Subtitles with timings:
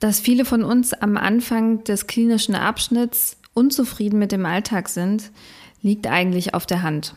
[0.00, 5.32] Dass viele von uns am Anfang des klinischen Abschnitts unzufrieden mit dem Alltag sind,
[5.82, 7.14] liegt eigentlich auf der Hand.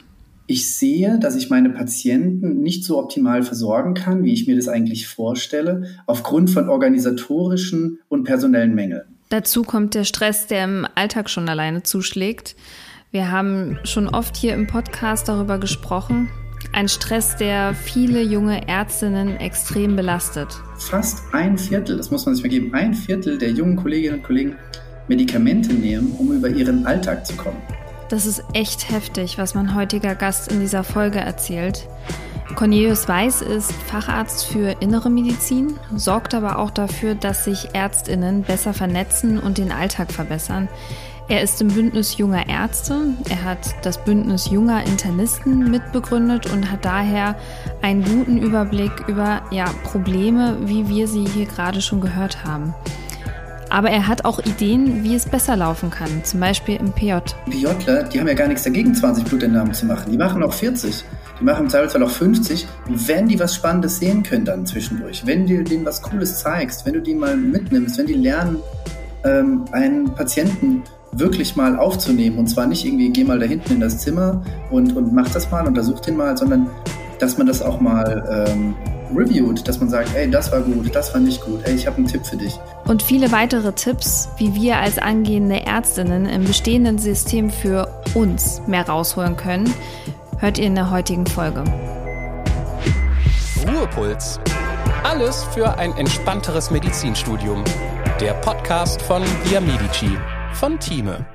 [0.48, 4.68] Ich sehe, dass ich meine Patienten nicht so optimal versorgen kann, wie ich mir das
[4.68, 9.04] eigentlich vorstelle, aufgrund von organisatorischen und personellen Mängeln.
[9.30, 12.56] Dazu kommt der Stress, der im Alltag schon alleine zuschlägt.
[13.12, 16.30] Wir haben schon oft hier im Podcast darüber gesprochen.
[16.74, 20.48] Ein Stress, der viele junge Ärztinnen extrem belastet.
[20.78, 24.24] Fast ein Viertel, das muss man sich mal geben, ein Viertel der jungen Kolleginnen und
[24.24, 24.56] Kollegen
[25.08, 27.58] Medikamente nehmen, um über ihren Alltag zu kommen.
[28.10, 31.88] Das ist echt heftig, was mein heutiger Gast in dieser Folge erzählt.
[32.56, 38.74] Cornelius Weiß ist Facharzt für innere Medizin, sorgt aber auch dafür, dass sich Ärztinnen besser
[38.74, 40.68] vernetzen und den Alltag verbessern.
[41.32, 46.84] Er ist im Bündnis junger Ärzte, er hat das Bündnis junger Internisten mitbegründet und hat
[46.84, 47.38] daher
[47.82, 52.76] einen guten Überblick über ja, Probleme, wie wir sie hier gerade schon gehört haben.
[53.70, 57.14] Aber er hat auch Ideen, wie es besser laufen kann, zum Beispiel im PJ.
[57.50, 60.12] PJler, die haben ja gar nichts dagegen, 20 Blutentnahmen zu machen.
[60.12, 61.06] Die machen auch 40.
[61.40, 62.68] Die machen im Zweifelsfall auch 50.
[62.90, 66.96] wenn die was Spannendes sehen können dann zwischendurch, wenn du denen was Cooles zeigst, wenn
[66.96, 68.58] du die mal mitnimmst, wenn die lernen,
[69.24, 72.38] ähm, einen Patienten wirklich mal aufzunehmen.
[72.38, 75.50] Und zwar nicht irgendwie, geh mal da hinten in das Zimmer und, und mach das
[75.52, 76.68] mal, untersuch den mal, sondern
[77.20, 78.74] dass man das auch mal ähm,
[79.16, 81.98] reviewt, dass man sagt, ey, das war gut, das war nicht gut, ey, ich habe
[81.98, 82.60] einen Tipp für dich.
[82.86, 88.88] Und viele weitere Tipps, wie wir als angehende Ärztinnen im bestehenden System für uns mehr
[88.88, 89.72] rausholen können,
[90.40, 91.64] hört ihr in der heutigen Folge.
[93.68, 94.40] Ruhepuls.
[95.04, 97.64] Alles für ein entspannteres Medizinstudium.
[98.20, 100.18] Der Podcast von Via Medici
[100.54, 101.26] von Thieme.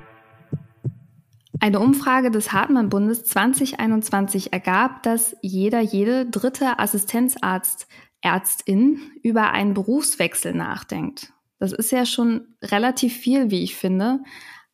[1.60, 7.88] Eine Umfrage des Hartmann-Bundes 2021 ergab, dass jeder, jede dritte Assistenzarzt,
[8.20, 11.32] Ärztin über einen Berufswechsel nachdenkt.
[11.58, 14.20] Das ist ja schon relativ viel, wie ich finde.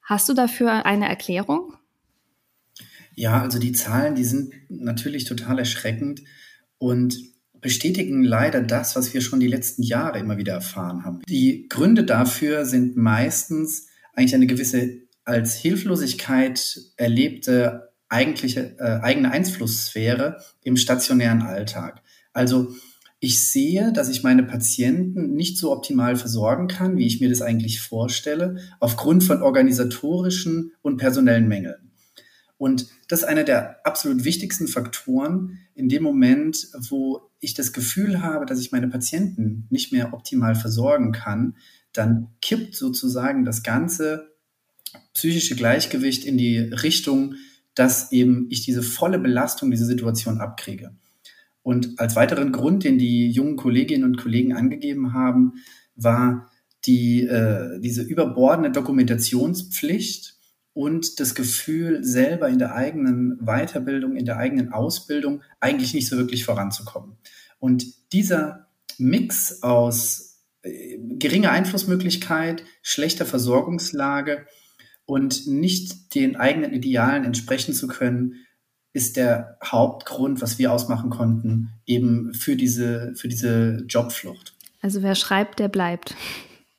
[0.02, 1.74] Hast du dafür eine Erklärung?
[3.14, 6.22] Ja, also die Zahlen, die sind natürlich total erschreckend
[6.78, 7.16] und
[7.60, 11.20] bestätigen leider das, was wir schon die letzten Jahre immer wieder erfahren haben.
[11.28, 20.42] Die Gründe dafür sind meistens eigentlich eine gewisse als Hilflosigkeit erlebte eigentliche, äh, eigene Einflusssphäre
[20.62, 22.02] im stationären Alltag.
[22.32, 22.74] Also
[23.20, 27.40] ich sehe, dass ich meine Patienten nicht so optimal versorgen kann, wie ich mir das
[27.40, 31.92] eigentlich vorstelle, aufgrund von organisatorischen und personellen Mängeln.
[32.58, 38.22] Und das ist einer der absolut wichtigsten Faktoren in dem Moment, wo ich das Gefühl
[38.22, 41.56] habe, dass ich meine Patienten nicht mehr optimal versorgen kann,
[41.92, 44.32] dann kippt sozusagen das ganze
[45.14, 47.34] psychische Gleichgewicht in die Richtung,
[47.74, 50.94] dass eben ich diese volle Belastung, diese Situation abkriege.
[51.62, 55.54] Und als weiteren Grund, den die jungen Kolleginnen und Kollegen angegeben haben,
[55.94, 56.50] war
[56.84, 60.36] die, äh, diese überbordene Dokumentationspflicht
[60.74, 66.16] und das Gefühl, selber in der eigenen Weiterbildung, in der eigenen Ausbildung eigentlich nicht so
[66.16, 67.16] wirklich voranzukommen.
[67.58, 68.66] Und dieser
[68.98, 70.31] Mix aus
[70.62, 74.46] äh, geringer Einflussmöglichkeit, schlechter Versorgungslage
[75.04, 78.46] und nicht den eigenen Idealen entsprechen zu können,
[78.92, 84.54] ist der Hauptgrund, was wir ausmachen konnten, eben für diese, für diese Jobflucht.
[84.80, 86.14] Also wer schreibt, der bleibt.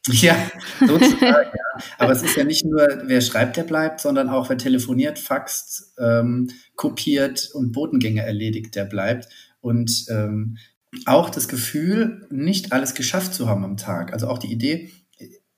[0.07, 0.35] Ja,
[0.79, 1.83] sozusagen, ja.
[1.97, 5.93] Aber es ist ja nicht nur, wer schreibt, der bleibt, sondern auch wer telefoniert, faxt,
[5.97, 9.29] ähm, kopiert und Botengänge erledigt, der bleibt.
[9.61, 10.57] Und ähm,
[11.05, 14.13] auch das Gefühl, nicht alles geschafft zu haben am Tag.
[14.13, 14.91] Also auch die Idee,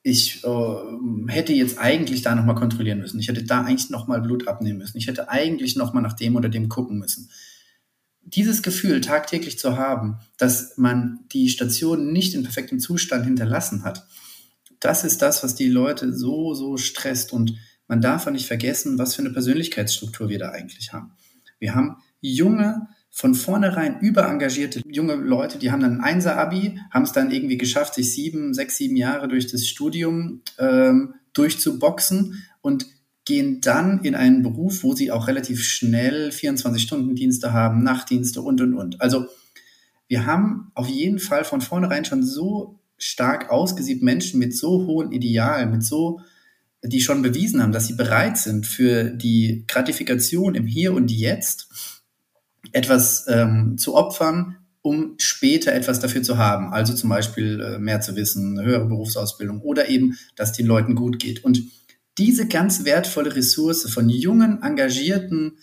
[0.03, 3.19] ich äh, hätte jetzt eigentlich da nochmal kontrollieren müssen.
[3.19, 4.97] Ich hätte da eigentlich nochmal Blut abnehmen müssen.
[4.97, 7.31] Ich hätte eigentlich nochmal nach dem oder dem gucken müssen.
[8.21, 14.05] Dieses Gefühl tagtäglich zu haben, dass man die Station nicht in perfektem Zustand hinterlassen hat,
[14.79, 17.33] das ist das, was die Leute so, so stresst.
[17.33, 17.55] Und
[17.87, 21.13] man darf auch nicht vergessen, was für eine Persönlichkeitsstruktur wir da eigentlich haben.
[21.57, 22.87] Wir haben junge,
[23.17, 27.93] von vornherein überengagierte junge Leute, die haben dann ein Einser-Abi, haben es dann irgendwie geschafft,
[27.93, 32.87] sich sieben, sechs, sieben Jahre durch das Studium ähm, durchzuboxen und
[33.23, 38.73] gehen dann in einen Beruf, wo sie auch relativ schnell 24-Stunden-Dienste haben, Nachtdienste und, und,
[38.73, 38.99] und.
[38.99, 39.27] Also
[40.09, 45.13] wir haben auf jeden Fall von vornherein schon so stark ausgesiebt Menschen mit so hohen
[45.13, 46.19] Idealen, mit so,
[46.83, 51.69] die schon bewiesen haben, dass sie bereit sind für die Gratifikation im Hier und Jetzt
[52.71, 56.71] etwas ähm, zu opfern, um später etwas dafür zu haben.
[56.71, 61.19] Also zum Beispiel äh, mehr zu wissen, höhere Berufsausbildung oder eben, dass den Leuten gut
[61.19, 61.43] geht.
[61.43, 61.63] Und
[62.17, 65.57] diese ganz wertvolle Ressource von jungen, engagierten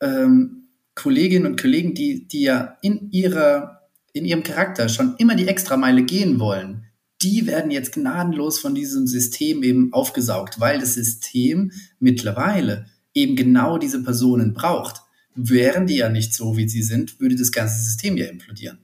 [0.00, 3.82] ähm, Kolleginnen und Kollegen, die, die ja in ihrer,
[4.12, 6.86] in ihrem Charakter schon immer die Extrameile gehen wollen,
[7.22, 13.78] die werden jetzt gnadenlos von diesem System eben aufgesaugt, weil das System mittlerweile eben genau
[13.78, 15.02] diese Personen braucht.
[15.36, 18.78] Wären die ja nicht so, wie sie sind, würde das ganze System ja implodieren.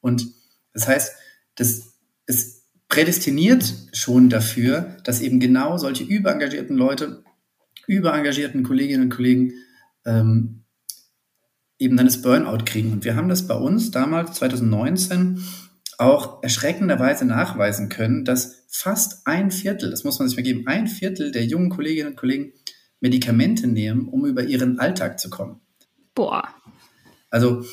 [0.00, 0.26] Und
[0.72, 1.12] das heißt,
[1.56, 1.94] das,
[2.26, 7.24] es prädestiniert schon dafür, dass eben genau solche überengagierten Leute,
[7.86, 9.52] überengagierten Kolleginnen und Kollegen
[10.04, 10.64] ähm,
[11.78, 12.92] eben dann das Burnout kriegen.
[12.92, 15.42] Und wir haben das bei uns damals, 2019,
[15.98, 20.86] auch erschreckenderweise nachweisen können, dass fast ein Viertel, das muss man sich mal geben, ein
[20.86, 22.52] Viertel der jungen Kolleginnen und Kollegen
[23.00, 25.60] Medikamente nehmen, um über ihren Alltag zu kommen.
[26.20, 26.54] Boah.
[27.30, 27.64] Also,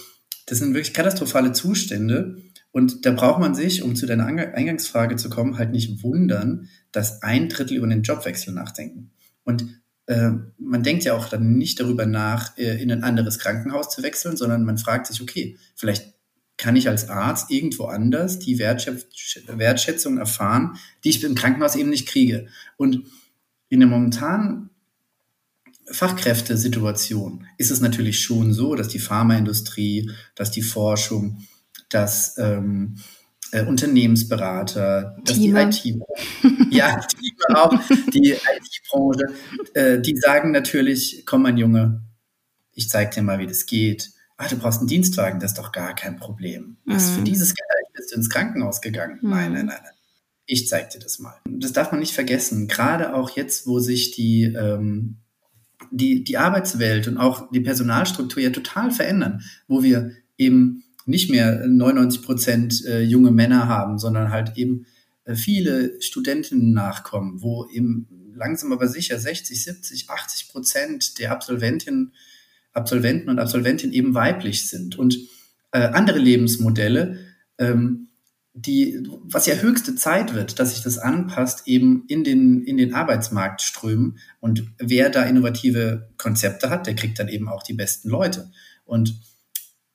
[0.45, 2.41] das sind wirklich katastrophale Zustände.
[2.71, 7.23] Und da braucht man sich, um zu deiner Eingangsfrage zu kommen, halt nicht wundern, dass
[7.23, 9.11] ein Drittel über den Jobwechsel nachdenken.
[9.43, 13.89] Und äh, man denkt ja auch dann nicht darüber nach, äh, in ein anderes Krankenhaus
[13.89, 16.13] zu wechseln, sondern man fragt sich, okay, vielleicht
[16.55, 22.07] kann ich als Arzt irgendwo anders die Wertschätzung erfahren, die ich im Krankenhaus eben nicht
[22.07, 22.47] kriege.
[22.77, 23.03] Und
[23.67, 24.69] in der momentanen
[25.91, 31.47] Fachkräftesituation ist es natürlich schon so, dass die Pharmaindustrie, dass die Forschung,
[31.89, 32.95] dass ähm,
[33.51, 35.55] äh, Unternehmensberater, dass Team.
[35.55, 37.73] die IT, ja, Team auch,
[38.13, 39.25] die IT-Branche,
[39.73, 42.01] äh, die sagen natürlich, komm mein Junge,
[42.73, 44.11] ich zeig dir mal, wie das geht.
[44.37, 46.77] Ah, du brauchst einen Dienstwagen, das ist doch gar kein Problem.
[46.85, 47.15] Was, mhm.
[47.15, 49.19] Für dieses Geld bist du ins Krankenhaus gegangen.
[49.21, 49.29] Mhm.
[49.29, 49.93] Nein, nein, nein, nein.
[50.45, 51.35] Ich zeig dir das mal.
[51.45, 52.67] Das darf man nicht vergessen.
[52.67, 55.17] Gerade auch jetzt, wo sich die, ähm,
[55.91, 61.65] die, die Arbeitswelt und auch die Personalstruktur ja total verändern, wo wir eben nicht mehr
[61.67, 64.85] 99 Prozent äh, junge Männer haben, sondern halt eben
[65.23, 72.13] äh, viele Studentinnen nachkommen, wo eben langsam aber sicher 60, 70, 80 Prozent der Absolventinnen,
[72.73, 74.97] Absolventen und Absolventinnen eben weiblich sind.
[74.97, 75.17] Und
[75.71, 77.19] äh, andere Lebensmodelle,
[77.57, 78.06] ähm,
[78.59, 82.95] die, was ja höchste Zeit wird, dass sich das anpasst eben in den, in den
[82.95, 84.17] Arbeitsmarkt strömen.
[84.39, 88.51] Und wer da innovative Konzepte hat, der kriegt dann eben auch die besten Leute.
[88.83, 89.19] Und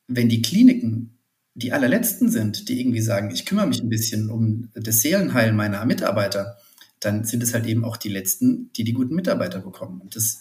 [0.06, 1.18] wenn die Kliniken
[1.54, 5.84] die allerletzten sind, die irgendwie sagen, ich kümmere mich ein bisschen um das Seelenheil meiner
[5.84, 6.56] Mitarbeiter,
[7.00, 10.00] dann sind es halt eben auch die letzten, die die guten Mitarbeiter bekommen.
[10.00, 10.40] Und das,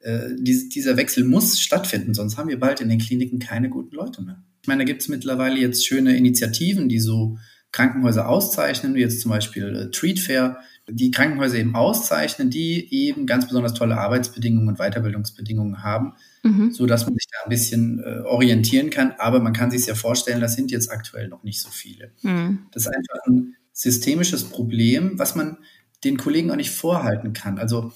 [0.00, 3.96] äh, dies, dieser Wechsel muss stattfinden, sonst haben wir bald in den Kliniken keine guten
[3.96, 4.44] Leute mehr.
[4.60, 7.38] Ich meine, da gibt es mittlerweile jetzt schöne Initiativen, die so
[7.72, 10.58] Krankenhäuser auszeichnen, wie jetzt zum Beispiel äh, Treatfair,
[10.88, 16.72] die Krankenhäuser eben auszeichnen, die eben ganz besonders tolle Arbeitsbedingungen und Weiterbildungsbedingungen haben, mhm.
[16.72, 19.14] so dass man sich da ein bisschen äh, orientieren kann.
[19.18, 22.12] Aber man kann sich ja vorstellen, das sind jetzt aktuell noch nicht so viele.
[22.22, 22.66] Mhm.
[22.72, 25.58] Das ist einfach ein systemisches Problem, was man
[26.04, 27.58] den Kollegen auch nicht vorhalten kann.
[27.58, 27.92] Also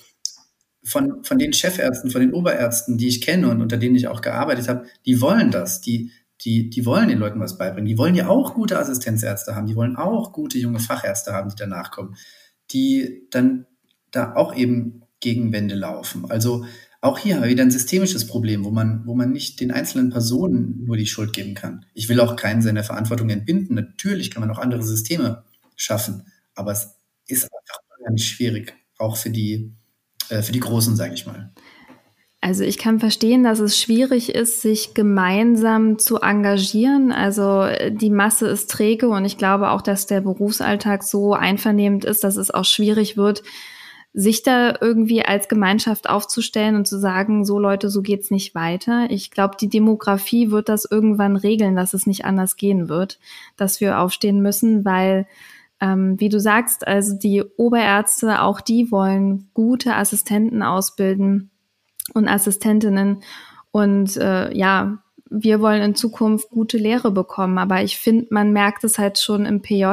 [0.84, 4.20] von, von den Chefärzten, von den Oberärzten, die ich kenne und unter denen ich auch
[4.20, 5.80] gearbeitet habe, die wollen das.
[5.80, 6.12] Die,
[6.46, 7.88] die, die wollen den Leuten was beibringen.
[7.88, 9.66] Die wollen ja auch gute Assistenzärzte haben.
[9.66, 12.16] Die wollen auch gute junge Fachärzte haben, die danach kommen
[12.72, 13.66] die dann
[14.10, 16.30] da auch eben gegen Wände laufen.
[16.30, 16.64] Also
[17.00, 20.10] auch hier haben wir wieder ein systemisches Problem, wo man, wo man nicht den einzelnen
[20.10, 21.84] Personen nur die Schuld geben kann.
[21.94, 23.74] Ich will auch keinen seiner Verantwortung entbinden.
[23.74, 25.44] Natürlich kann man auch andere Systeme
[25.76, 26.96] schaffen, aber es
[27.28, 27.80] ist einfach
[28.16, 29.74] schwierig, auch für die,
[30.30, 31.52] äh, für die Großen, sage ich mal.
[32.40, 37.10] Also ich kann verstehen, dass es schwierig ist, sich gemeinsam zu engagieren.
[37.10, 42.22] Also die Masse ist träge und ich glaube auch, dass der Berufsalltag so einvernehmend ist,
[42.24, 43.42] dass es auch schwierig wird,
[44.12, 49.10] sich da irgendwie als Gemeinschaft aufzustellen und zu sagen, so Leute, so geht's nicht weiter.
[49.10, 53.18] Ich glaube, die Demografie wird das irgendwann regeln, dass es nicht anders gehen wird,
[53.56, 55.26] dass wir aufstehen müssen, weil
[55.80, 61.50] ähm, wie du sagst, also die Oberärzte, auch die wollen gute Assistenten ausbilden
[62.14, 63.22] und Assistentinnen.
[63.70, 64.98] Und äh, ja,
[65.28, 67.58] wir wollen in Zukunft gute Lehre bekommen.
[67.58, 69.84] Aber ich finde, man merkt es halt schon im PJ.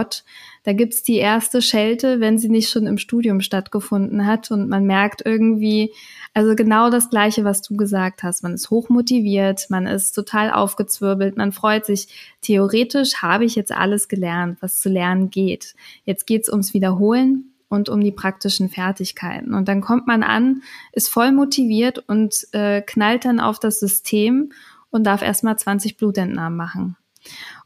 [0.64, 4.52] Da gibt's die erste Schelte, wenn sie nicht schon im Studium stattgefunden hat.
[4.52, 5.92] Und man merkt irgendwie,
[6.34, 8.44] also genau das Gleiche, was du gesagt hast.
[8.44, 12.08] Man ist hochmotiviert, man ist total aufgezwirbelt, man freut sich.
[12.42, 15.76] Theoretisch habe ich jetzt alles gelernt, was zu lernen geht.
[16.06, 19.56] Jetzt geht's ums Wiederholen und um die praktischen Fertigkeiten.
[19.56, 20.62] Und dann kommt man an,
[20.92, 24.52] ist voll motiviert und äh, knallt dann auf das System
[24.92, 26.96] und darf erstmal 20 Blutentnahmen machen.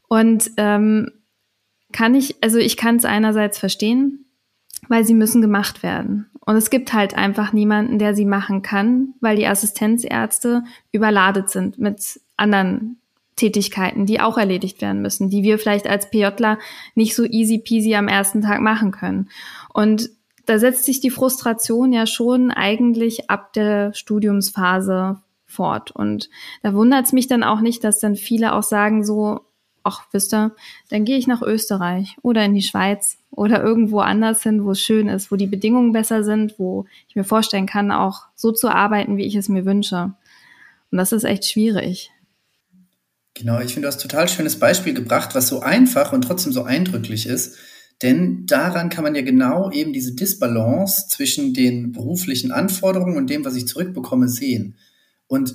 [0.08, 1.10] Und ähm,
[1.92, 4.24] kann ich, also ich kann es einerseits verstehen,
[4.88, 6.30] weil sie müssen gemacht werden.
[6.40, 11.78] Und es gibt halt einfach niemanden, der sie machen kann, weil die Assistenzärzte überladet sind
[11.78, 12.98] mit anderen
[13.38, 16.58] Tätigkeiten, die auch erledigt werden müssen, die wir vielleicht als PJler
[16.94, 19.30] nicht so easy peasy am ersten Tag machen können.
[19.72, 20.10] Und
[20.44, 25.90] da setzt sich die Frustration ja schon eigentlich ab der Studiumsphase fort.
[25.90, 26.30] Und
[26.62, 29.40] da wundert es mich dann auch nicht, dass dann viele auch sagen so,
[29.84, 30.52] ach, wisst ihr,
[30.90, 34.80] dann gehe ich nach Österreich oder in die Schweiz oder irgendwo anders hin, wo es
[34.80, 38.68] schön ist, wo die Bedingungen besser sind, wo ich mir vorstellen kann, auch so zu
[38.68, 40.12] arbeiten, wie ich es mir wünsche.
[40.90, 42.10] Und das ist echt schwierig.
[43.38, 46.52] Genau, ich finde, du hast ein total schönes Beispiel gebracht, was so einfach und trotzdem
[46.52, 47.56] so eindrücklich ist.
[48.02, 53.44] Denn daran kann man ja genau eben diese Disbalance zwischen den beruflichen Anforderungen und dem,
[53.44, 54.76] was ich zurückbekomme, sehen.
[55.28, 55.54] Und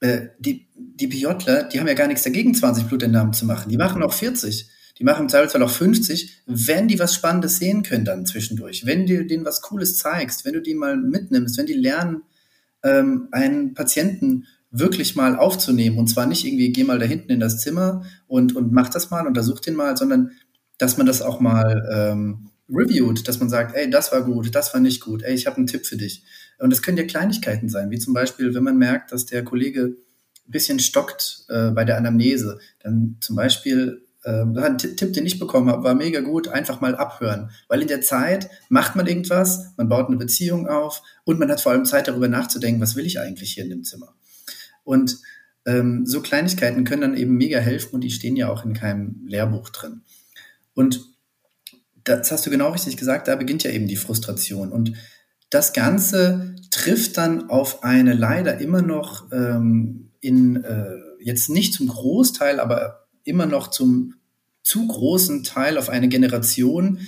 [0.00, 3.70] äh, die, die PJler, die haben ja gar nichts dagegen, 20 Blutentnahmen zu machen.
[3.70, 4.68] Die machen auch 40.
[4.98, 8.86] Die machen im Zweifelsfall auch 50, wenn die was Spannendes sehen können dann zwischendurch.
[8.86, 12.22] Wenn du denen was Cooles zeigst, wenn du die mal mitnimmst, wenn die lernen,
[12.84, 15.98] ähm, einen Patienten wirklich mal aufzunehmen.
[15.98, 19.10] Und zwar nicht irgendwie, geh mal da hinten in das Zimmer und, und mach das
[19.10, 20.32] mal, untersuch den mal, sondern
[20.78, 24.72] dass man das auch mal ähm, reviewt, dass man sagt, ey, das war gut, das
[24.72, 26.24] war nicht gut, ey, ich habe einen Tipp für dich.
[26.58, 29.96] Und das können ja Kleinigkeiten sein, wie zum Beispiel, wenn man merkt, dass der Kollege
[30.46, 35.38] ein bisschen stockt äh, bei der Anamnese, dann zum Beispiel äh, ein Tipp, den ich
[35.38, 37.50] bekommen habe, war mega gut, einfach mal abhören.
[37.68, 41.60] Weil in der Zeit macht man irgendwas, man baut eine Beziehung auf und man hat
[41.60, 44.14] vor allem Zeit darüber nachzudenken, was will ich eigentlich hier in dem Zimmer.
[44.90, 45.18] Und
[45.66, 49.24] ähm, so Kleinigkeiten können dann eben mega helfen und die stehen ja auch in keinem
[49.26, 50.02] Lehrbuch drin.
[50.74, 51.00] Und
[52.02, 54.72] das hast du genau richtig gesagt, da beginnt ja eben die Frustration.
[54.72, 54.94] Und
[55.48, 61.86] das Ganze trifft dann auf eine leider immer noch ähm, in, äh, jetzt nicht zum
[61.86, 64.14] Großteil, aber immer noch zum
[64.62, 66.98] zu großen Teil auf eine Generation,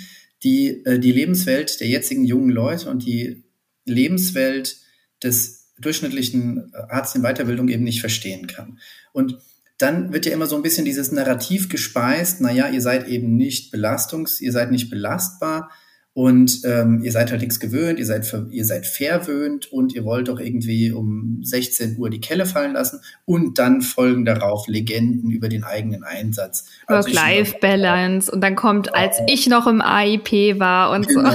[0.44, 3.42] die äh, die Lebenswelt der jetzigen jungen Leute und die
[3.84, 4.78] Lebenswelt
[5.22, 8.78] des durchschnittlichen Arzt in Weiterbildung eben nicht verstehen kann.
[9.12, 9.38] Und
[9.78, 13.74] dann wird ja immer so ein bisschen dieses Narrativ gespeist, naja, ihr seid eben nicht
[13.74, 15.70] belastungs-, ihr seid nicht belastbar,
[16.14, 20.28] und ähm, ihr seid halt nichts gewöhnt, ihr seid, ihr seid verwöhnt und ihr wollt
[20.28, 25.48] doch irgendwie um 16 Uhr die Kelle fallen lassen und dann folgen darauf Legenden über
[25.48, 26.66] den eigenen Einsatz.
[26.86, 29.24] Also Work-Life-Balance und dann kommt, als ja.
[29.28, 31.30] ich noch im AIP war und genau,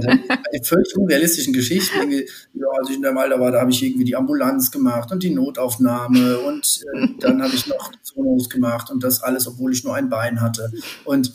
[0.00, 0.08] so.
[0.54, 2.12] Die völlig unrealistischen Geschichten.
[2.12, 5.22] Ja, als ich in der Malta war, da habe ich irgendwie die Ambulanz gemacht und
[5.24, 9.82] die Notaufnahme und äh, dann habe ich noch Zonos gemacht und das alles, obwohl ich
[9.82, 10.72] nur ein Bein hatte.
[11.04, 11.32] Und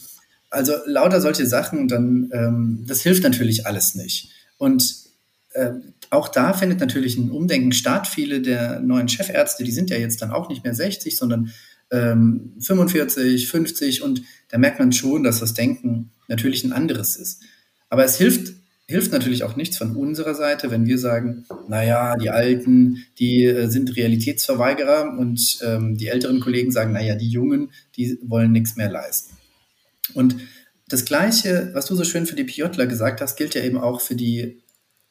[0.56, 4.32] also lauter solche Sachen, dann ähm, das hilft natürlich alles nicht.
[4.58, 4.96] Und
[5.54, 5.72] äh,
[6.10, 8.08] auch da findet natürlich ein Umdenken statt.
[8.08, 11.52] Viele der neuen Chefärzte, die sind ja jetzt dann auch nicht mehr 60, sondern
[11.92, 17.42] ähm, 45, 50 und da merkt man schon, dass das Denken natürlich ein anderes ist.
[17.90, 18.54] Aber es hilft,
[18.88, 23.68] hilft natürlich auch nichts von unserer Seite, wenn wir sagen, naja, die Alten, die äh,
[23.68, 28.90] sind Realitätsverweigerer und ähm, die älteren Kollegen sagen, naja, die Jungen, die wollen nichts mehr
[28.90, 29.38] leisten.
[30.16, 30.38] Und
[30.88, 34.02] das Gleiche, was du so schön für die PJler gesagt hast, gilt ja eben auch
[34.02, 34.62] für die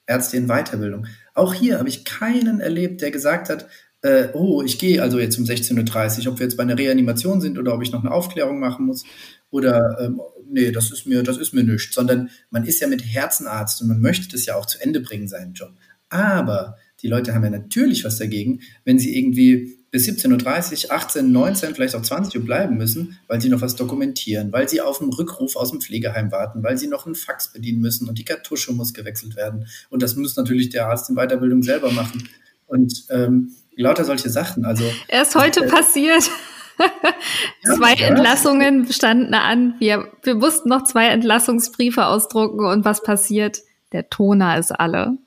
[0.07, 1.07] Ärzte in Weiterbildung.
[1.35, 3.67] Auch hier habe ich keinen erlebt, der gesagt hat,
[4.03, 7.41] äh, oh, ich gehe also jetzt um 16.30 Uhr, ob wir jetzt bei einer Reanimation
[7.41, 9.05] sind oder ob ich noch eine Aufklärung machen muss
[9.51, 13.03] oder ähm, nee, das ist mir, das ist mir nichts, sondern man ist ja mit
[13.03, 15.73] Herzenarzt und man möchte das ja auch zu Ende bringen, seinen Job.
[16.11, 21.31] Aber die Leute haben ja natürlich was dagegen, wenn sie irgendwie bis 17.30 Uhr, 18,
[21.31, 25.01] 19, vielleicht auch 20 Uhr bleiben müssen, weil sie noch was dokumentieren, weil sie auf
[25.01, 28.25] einen Rückruf aus dem Pflegeheim warten, weil sie noch einen Fax bedienen müssen und die
[28.25, 29.69] Kartusche muss gewechselt werden.
[29.91, 32.29] Und das muss natürlich der Arzt in Weiterbildung selber machen.
[32.67, 34.65] Und ähm, lauter solche Sachen.
[34.65, 36.29] Also erst heute äh, passiert.
[37.63, 39.75] zwei ja, Entlassungen standen an.
[39.79, 43.61] Wir, wir mussten noch zwei Entlassungsbriefe ausdrucken und was passiert?
[43.93, 45.19] Der Toner ist alle.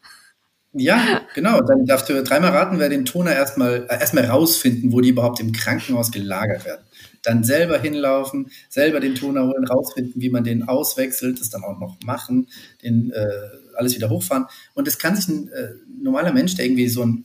[0.74, 1.62] Ja, genau.
[1.62, 5.40] Dann darfst du dreimal raten, wer den Toner erstmal äh, erstmal rausfinden, wo die überhaupt
[5.40, 6.84] im Krankenhaus gelagert werden.
[7.24, 11.80] Dann selber hinlaufen, selber den Toner holen, rausfinden, wie man den auswechselt, das dann auch
[11.80, 12.48] noch machen,
[12.84, 13.28] den äh,
[13.76, 14.46] alles wieder hochfahren.
[14.74, 15.70] Und das kann sich ein äh,
[16.02, 17.24] normaler Mensch, der irgendwie so eine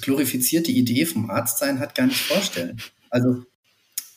[0.00, 2.80] glorifizierte Idee vom Arzt sein hat, gar nicht vorstellen.
[3.10, 3.44] Also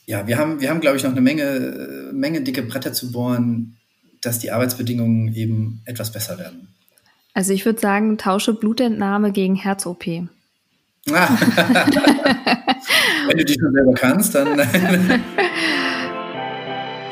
[0.05, 3.11] ja, wir haben, wir haben, glaube ich, noch eine Menge, äh, Menge dicke Bretter zu
[3.11, 3.77] bohren,
[4.21, 6.69] dass die Arbeitsbedingungen eben etwas besser werden.
[7.37, 10.07] Also ich würde sagen, tausche Blutentnahme gegen Herz-OP.
[11.11, 11.27] Ah.
[13.27, 14.59] Wenn du die schon selber kannst, dann.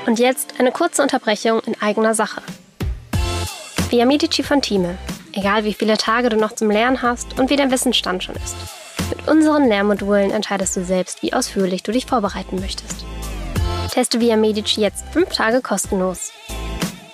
[0.08, 2.42] Und jetzt eine kurze Unterbrechung in eigener Sache.
[3.92, 4.62] Via Medici von.
[5.34, 8.56] Egal wie viele Tage du noch zum Lernen hast und wie dein Wissensstand schon ist.
[9.12, 13.06] Mit unseren Lernmodulen entscheidest du selbst, wie ausführlich du dich vorbereiten möchtest.
[13.92, 16.32] Teste Via Medici jetzt fünf Tage kostenlos.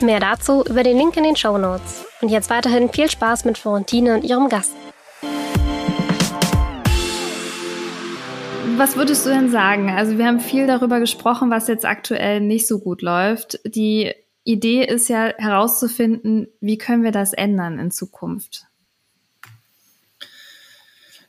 [0.01, 2.05] Mehr dazu über den Link in den Show Notes.
[2.21, 4.73] Und jetzt weiterhin viel Spaß mit Florentine und ihrem Gast.
[8.77, 9.91] Was würdest du denn sagen?
[9.91, 13.59] Also wir haben viel darüber gesprochen, was jetzt aktuell nicht so gut läuft.
[13.63, 14.11] Die
[14.43, 18.65] Idee ist ja herauszufinden, wie können wir das ändern in Zukunft?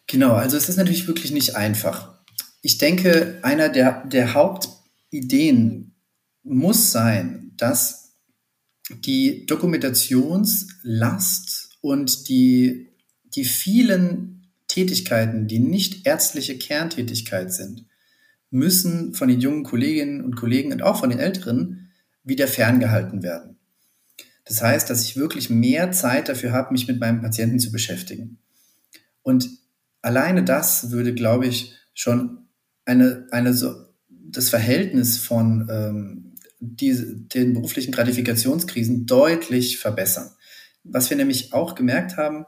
[0.06, 2.14] Genau, also es ist natürlich wirklich nicht einfach.
[2.62, 5.94] Ich denke, einer der, der Hauptideen
[6.42, 8.01] muss sein, dass
[8.90, 12.90] die Dokumentationslast und die,
[13.34, 17.86] die vielen Tätigkeiten, die nicht ärztliche Kerntätigkeit sind,
[18.50, 21.90] müssen von den jungen Kolleginnen und Kollegen und auch von den Älteren
[22.24, 23.58] wieder ferngehalten werden.
[24.44, 28.38] Das heißt, dass ich wirklich mehr Zeit dafür habe, mich mit meinem Patienten zu beschäftigen.
[29.22, 29.48] Und
[30.02, 32.48] alleine das würde, glaube ich, schon
[32.84, 33.74] eine, eine so,
[34.08, 36.31] das Verhältnis von ähm,
[36.62, 40.30] diese, den beruflichen Gratifikationskrisen deutlich verbessern.
[40.84, 42.46] Was wir nämlich auch gemerkt haben,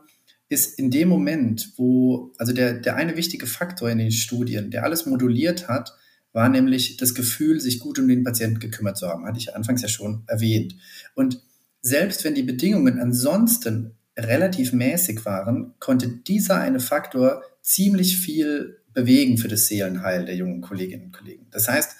[0.49, 4.85] ist in dem Moment, wo, also der, der eine wichtige Faktor in den Studien, der
[4.85, 5.92] alles moduliert hat,
[6.33, 9.26] war nämlich das Gefühl, sich gut um den Patienten gekümmert zu haben.
[9.26, 10.76] Hatte ich anfangs ja schon erwähnt.
[11.14, 11.40] Und
[11.80, 19.38] selbst wenn die Bedingungen ansonsten relativ mäßig waren, konnte dieser eine Faktor ziemlich viel bewegen
[19.38, 21.47] für das Seelenheil der jungen Kolleginnen und Kollegen.
[21.50, 21.97] Das heißt,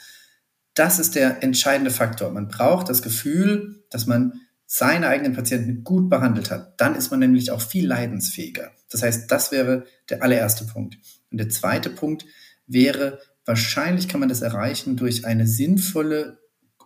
[0.75, 2.31] das ist der entscheidende Faktor.
[2.31, 6.81] Man braucht das Gefühl, dass man seine eigenen Patienten gut behandelt hat.
[6.81, 8.73] Dann ist man nämlich auch viel leidensfähiger.
[8.91, 10.99] Das heißt, das wäre der allererste Punkt.
[11.31, 12.25] Und der zweite Punkt
[12.67, 16.39] wäre, wahrscheinlich kann man das erreichen durch eine sinnvolle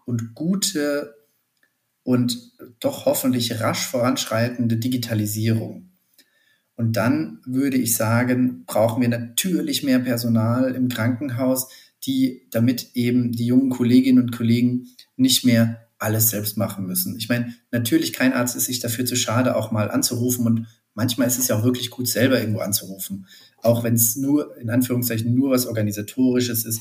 [0.04, 1.14] und gute
[2.02, 5.90] und doch hoffentlich rasch voranschreitende Digitalisierung.
[6.76, 11.68] Und dann würde ich sagen, brauchen wir natürlich mehr Personal im Krankenhaus,
[12.08, 17.16] die damit eben die jungen Kolleginnen und Kollegen nicht mehr alles selbst machen müssen.
[17.16, 21.28] Ich meine, natürlich kein Arzt ist sich dafür zu schade, auch mal anzurufen und manchmal
[21.28, 23.26] ist es ja auch wirklich gut, selber irgendwo anzurufen.
[23.62, 26.80] Auch wenn es nur, in Anführungszeichen, nur was Organisatorisches ist.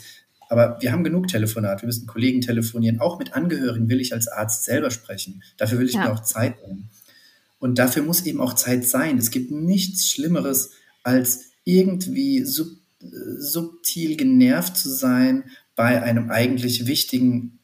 [0.49, 1.81] Aber wir haben genug Telefonat.
[1.81, 2.99] Wir müssen Kollegen telefonieren.
[2.99, 5.43] Auch mit Angehörigen will ich als Arzt selber sprechen.
[5.57, 6.05] Dafür will ich ja.
[6.05, 6.89] mir auch Zeit nehmen.
[7.59, 9.17] Und dafür muss eben auch Zeit sein.
[9.17, 10.71] Es gibt nichts Schlimmeres,
[11.03, 12.67] als irgendwie sub,
[12.99, 17.59] subtil genervt zu sein bei einem eigentlich wichtigen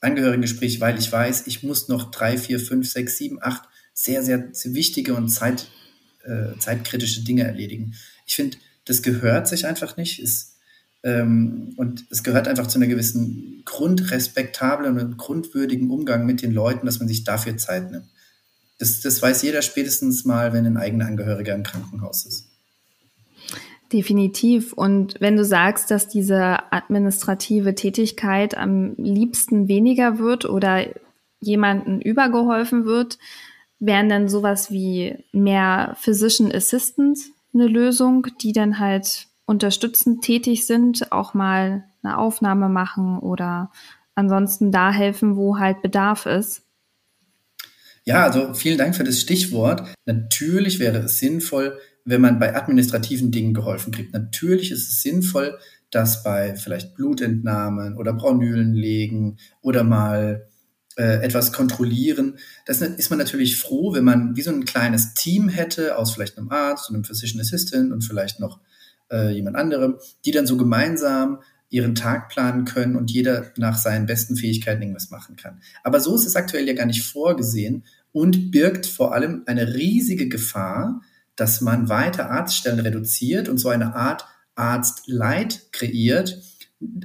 [0.00, 4.50] Angehörigengespräch, weil ich weiß, ich muss noch drei, vier, fünf, sechs, sieben, acht sehr, sehr,
[4.74, 5.68] wichtige und zeit,
[6.24, 7.94] äh, zeitkritische Dinge erledigen.
[8.26, 10.20] Ich finde, das gehört sich einfach nicht.
[10.22, 10.56] Ist,
[11.02, 16.86] ähm, und es gehört einfach zu einer gewissen grundrespektablen und grundwürdigen Umgang mit den Leuten,
[16.86, 18.08] dass man sich dafür Zeit nimmt.
[18.78, 22.49] Das, das weiß jeder spätestens mal, wenn ein eigener Angehöriger im Krankenhaus ist.
[23.92, 24.72] Definitiv.
[24.72, 30.86] Und wenn du sagst, dass diese administrative Tätigkeit am liebsten weniger wird oder
[31.40, 33.18] jemanden übergeholfen wird,
[33.80, 41.10] wären dann sowas wie mehr Physician Assistants eine Lösung, die dann halt unterstützend tätig sind,
[41.10, 43.72] auch mal eine Aufnahme machen oder
[44.14, 46.62] ansonsten da helfen, wo halt Bedarf ist.
[48.04, 49.82] Ja, also vielen Dank für das Stichwort.
[50.06, 54.12] Natürlich wäre es sinnvoll, wenn man bei administrativen Dingen geholfen kriegt.
[54.12, 55.58] Natürlich ist es sinnvoll,
[55.90, 60.48] dass bei vielleicht Blutentnahmen oder Braunülen legen oder mal
[60.96, 62.38] äh, etwas kontrollieren.
[62.66, 66.38] Das ist man natürlich froh, wenn man wie so ein kleines Team hätte aus vielleicht
[66.38, 68.60] einem Arzt und einem Physician Assistant und vielleicht noch
[69.10, 74.06] äh, jemand anderem, die dann so gemeinsam ihren Tag planen können und jeder nach seinen
[74.06, 75.60] besten Fähigkeiten irgendwas machen kann.
[75.84, 80.28] Aber so ist es aktuell ja gar nicht vorgesehen und birgt vor allem eine riesige
[80.28, 81.00] Gefahr,
[81.40, 86.42] dass man weiter Arztstellen reduziert und so eine Art Arztleit kreiert,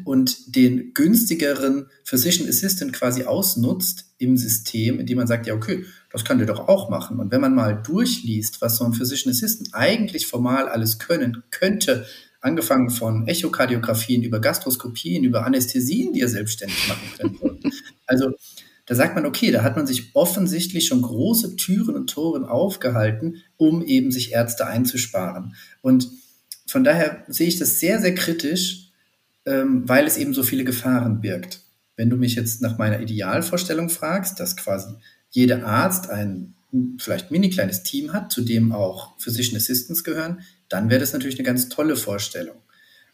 [0.05, 6.23] und den günstigeren Physician Assistant quasi ausnutzt im System, indem man sagt, ja, okay, das
[6.23, 7.19] kann der doch auch machen.
[7.19, 12.05] Und wenn man mal durchliest, was so ein Physician Assistant eigentlich formal alles können könnte,
[12.39, 17.59] angefangen von Echokardiografien über Gastroskopien, über Anästhesien, die er selbstständig machen könnte.
[18.05, 18.31] Also
[18.85, 23.41] da sagt man, okay, da hat man sich offensichtlich schon große Türen und Toren aufgehalten,
[23.57, 25.55] um eben sich Ärzte einzusparen.
[25.81, 26.09] Und
[26.67, 28.91] von daher sehe ich das sehr, sehr kritisch,
[29.45, 31.61] ähm, weil es eben so viele Gefahren birgt.
[31.95, 34.93] Wenn du mich jetzt nach meiner Idealvorstellung fragst, dass quasi
[35.29, 36.53] jeder Arzt ein
[36.97, 41.37] vielleicht mini kleines Team hat, zu dem auch Physician Assistants gehören, dann wäre das natürlich
[41.37, 42.57] eine ganz tolle Vorstellung.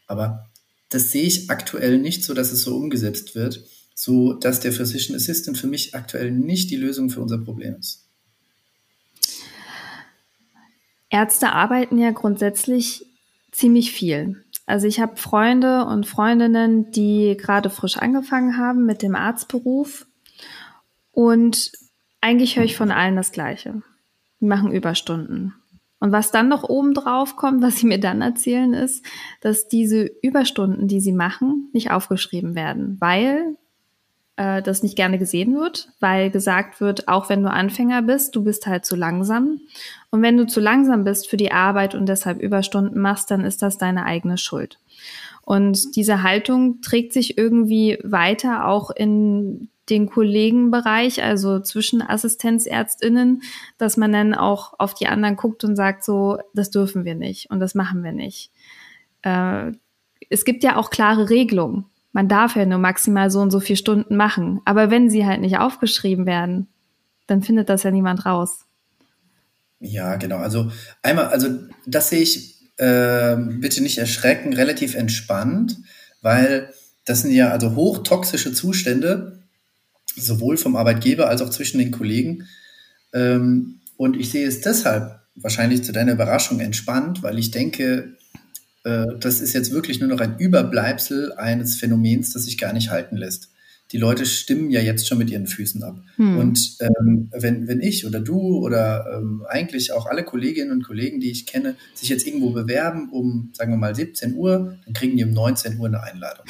[0.07, 0.49] Aber
[0.89, 3.63] das sehe ich aktuell nicht so, dass es so umgesetzt wird,
[4.01, 8.09] so dass der Physician Assistant für mich aktuell nicht die Lösung für unser Problem ist.
[11.11, 13.05] Ärzte arbeiten ja grundsätzlich
[13.51, 14.43] ziemlich viel.
[14.65, 20.07] Also ich habe Freunde und Freundinnen, die gerade frisch angefangen haben mit dem Arztberuf.
[21.11, 21.71] Und
[22.21, 23.83] eigentlich höre ich von allen das Gleiche.
[24.39, 25.53] Die machen Überstunden.
[25.99, 29.05] Und was dann noch oben drauf kommt, was sie mir dann erzählen, ist,
[29.41, 33.57] dass diese Überstunden, die sie machen, nicht aufgeschrieben werden, weil
[34.41, 38.43] äh, das nicht gerne gesehen wird, weil gesagt wird, auch wenn du Anfänger bist, du
[38.43, 39.59] bist halt zu langsam.
[40.09, 43.61] Und wenn du zu langsam bist für die Arbeit und deshalb Überstunden machst, dann ist
[43.61, 44.79] das deine eigene Schuld.
[45.43, 53.43] Und diese Haltung trägt sich irgendwie weiter auch in den Kollegenbereich, also zwischen Assistenzärztinnen,
[53.77, 57.51] dass man dann auch auf die anderen guckt und sagt, so, das dürfen wir nicht
[57.51, 58.51] und das machen wir nicht.
[59.21, 59.73] Äh,
[60.29, 61.90] es gibt ja auch klare Regelungen.
[62.11, 64.61] Man darf ja nur maximal so und so viele Stunden machen.
[64.65, 66.67] Aber wenn sie halt nicht aufgeschrieben werden,
[67.27, 68.65] dann findet das ja niemand raus.
[69.79, 70.37] Ja, genau.
[70.37, 70.71] Also
[71.01, 71.47] einmal, also
[71.85, 75.77] das sehe ich äh, bitte nicht erschrecken, relativ entspannt,
[76.21, 76.73] weil
[77.05, 79.39] das sind ja also hochtoxische Zustände,
[80.15, 82.47] sowohl vom Arbeitgeber als auch zwischen den Kollegen.
[83.13, 88.17] Ähm, und ich sehe es deshalb wahrscheinlich zu deiner Überraschung entspannt, weil ich denke,
[88.83, 93.15] das ist jetzt wirklich nur noch ein Überbleibsel eines Phänomens, das sich gar nicht halten
[93.15, 93.51] lässt.
[93.91, 95.99] Die Leute stimmen ja jetzt schon mit ihren Füßen ab.
[96.15, 96.37] Hm.
[96.37, 101.19] Und ähm, wenn, wenn ich oder du oder ähm, eigentlich auch alle Kolleginnen und Kollegen,
[101.19, 105.17] die ich kenne, sich jetzt irgendwo bewerben um, sagen wir mal, 17 Uhr, dann kriegen
[105.17, 106.45] die um 19 Uhr eine Einladung.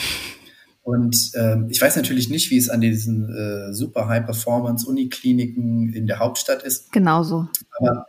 [0.84, 6.20] Und ähm, ich weiß natürlich nicht, wie es an diesen äh, super High-Performance-Unikliniken in der
[6.20, 6.92] Hauptstadt ist.
[6.92, 7.48] Genauso.
[7.80, 8.08] Aber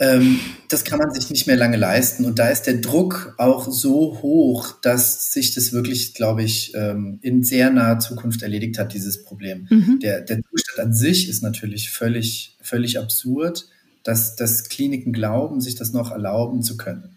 [0.00, 2.24] ähm, das kann man sich nicht mehr lange leisten.
[2.24, 7.18] Und da ist der Druck auch so hoch, dass sich das wirklich, glaube ich, ähm,
[7.22, 9.68] in sehr naher Zukunft erledigt hat, dieses Problem.
[9.70, 10.00] Mhm.
[10.00, 13.68] Der, der Zustand an sich ist natürlich völlig, völlig absurd,
[14.02, 17.16] dass, dass Kliniken glauben, sich das noch erlauben zu können.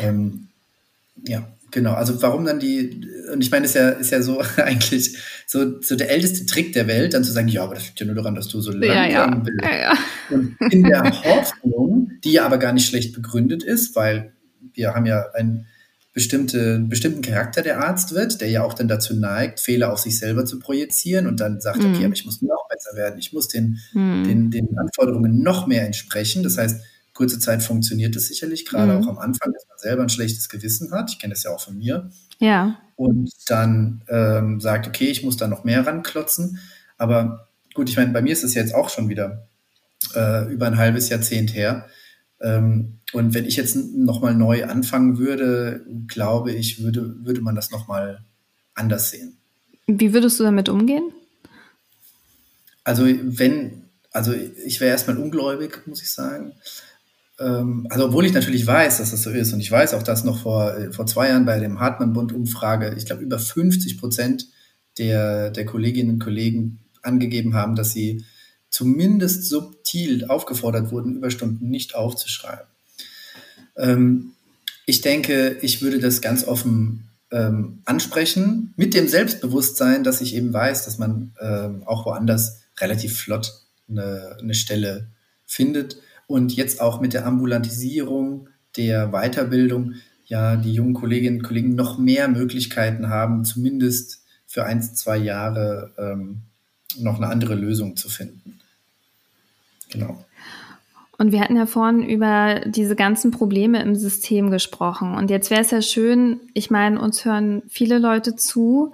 [0.00, 0.48] Ähm,
[1.26, 1.48] ja.
[1.70, 5.80] Genau, also warum dann die, und ich meine, ist ja, ist ja so eigentlich so,
[5.80, 8.14] so der älteste Trick der Welt, dann zu sagen, ja, aber das liegt ja nur
[8.14, 9.34] daran, dass du so langsam ja, ja.
[9.34, 9.58] bist.
[9.62, 9.98] Ja, ja.
[10.30, 14.32] Und in der Hoffnung, die ja aber gar nicht schlecht begründet ist, weil
[14.72, 15.66] wir haben ja einen
[16.18, 20.18] bestimmte, bestimmten Charakter, der Arzt wird, der ja auch dann dazu neigt, Fehler auf sich
[20.18, 21.94] selber zu projizieren und dann sagt, mhm.
[21.94, 24.24] okay, aber ich muss noch besser werden, ich muss den, mhm.
[24.24, 26.42] den, den Anforderungen noch mehr entsprechen.
[26.42, 26.80] Das heißt,
[27.18, 29.02] kurze Zeit funktioniert es sicherlich, gerade mhm.
[29.02, 31.10] auch am Anfang, dass man selber ein schlechtes Gewissen hat.
[31.10, 32.10] Ich kenne das ja auch von mir.
[32.38, 32.78] Ja.
[32.94, 36.60] Und dann ähm, sagt, okay, ich muss da noch mehr ranklotzen.
[36.96, 39.48] Aber gut, ich meine, bei mir ist es jetzt auch schon wieder
[40.14, 41.88] äh, über ein halbes Jahrzehnt her.
[42.40, 47.72] Ähm, und wenn ich jetzt nochmal neu anfangen würde, glaube ich, würde, würde man das
[47.72, 48.20] nochmal
[48.74, 49.38] anders sehen.
[49.88, 51.10] Wie würdest du damit umgehen?
[52.84, 56.52] Also wenn, also ich wäre erstmal ungläubig, muss ich sagen
[57.88, 60.42] also obwohl ich natürlich weiß, dass das so ist und ich weiß auch, dass noch
[60.42, 64.46] vor, äh, vor zwei Jahren bei dem Hartmann-Bund-Umfrage, ich glaube, über 50 Prozent
[64.98, 68.24] der, der Kolleginnen und Kollegen angegeben haben, dass sie
[68.70, 72.66] zumindest subtil aufgefordert wurden, Überstunden nicht aufzuschreiben.
[73.76, 74.32] Ähm,
[74.84, 80.52] ich denke, ich würde das ganz offen ähm, ansprechen, mit dem Selbstbewusstsein, dass ich eben
[80.52, 83.52] weiß, dass man ähm, auch woanders relativ flott
[83.88, 85.08] eine, eine Stelle
[85.46, 85.98] findet
[86.28, 89.94] und jetzt auch mit der Ambulantisierung der Weiterbildung
[90.26, 95.92] ja die jungen Kolleginnen und Kollegen noch mehr Möglichkeiten haben, zumindest für ein, zwei Jahre
[95.98, 96.42] ähm,
[96.98, 98.60] noch eine andere Lösung zu finden.
[99.90, 100.24] Genau.
[101.16, 105.14] Und wir hatten ja vorhin über diese ganzen Probleme im System gesprochen.
[105.14, 108.92] Und jetzt wäre es ja schön, ich meine, uns hören viele Leute zu,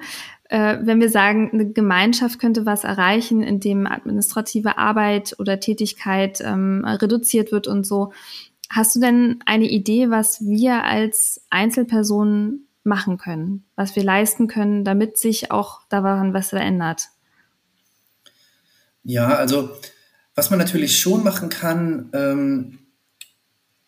[0.55, 6.85] äh, wenn wir sagen, eine Gemeinschaft könnte was erreichen, indem administrative Arbeit oder Tätigkeit ähm,
[6.85, 8.12] reduziert wird und so.
[8.71, 14.85] Hast du denn eine Idee, was wir als Einzelpersonen machen können, was wir leisten können,
[14.85, 17.09] damit sich auch daran was verändert?
[19.03, 19.71] Ja, also
[20.37, 22.79] was man natürlich schon machen kann, ähm,